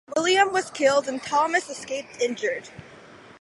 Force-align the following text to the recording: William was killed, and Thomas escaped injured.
William 0.17 0.51
was 0.51 0.71
killed, 0.71 1.07
and 1.07 1.21
Thomas 1.21 1.69
escaped 1.69 2.19
injured. 2.19 2.69